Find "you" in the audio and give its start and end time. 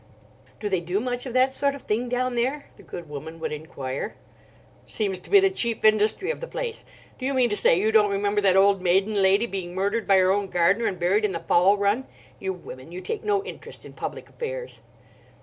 7.27-7.35, 7.79-7.91, 12.39-12.51, 12.91-12.99